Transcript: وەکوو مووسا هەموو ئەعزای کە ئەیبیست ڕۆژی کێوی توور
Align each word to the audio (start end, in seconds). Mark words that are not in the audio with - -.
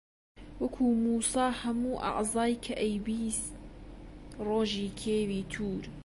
وەکوو 0.61 0.99
مووسا 1.03 1.47
هەموو 1.61 2.01
ئەعزای 2.03 2.55
کە 2.65 2.73
ئەیبیست 2.81 3.51
ڕۆژی 4.47 4.87
کێوی 4.99 5.43
توور 5.51 5.83